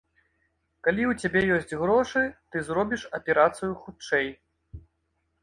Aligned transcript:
Калі 0.87 1.03
ў 1.11 1.13
цябе 1.25 1.41
ёсць 1.57 1.77
грошы, 1.81 2.23
ты 2.49 2.57
зробіш 2.71 3.05
аперацыю 3.19 3.71
хутчэй. 3.85 4.27